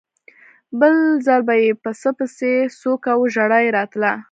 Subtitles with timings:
[0.79, 0.93] بل
[1.25, 4.11] ځل به یې پسه پسې څو کاوه ژړا یې راتله.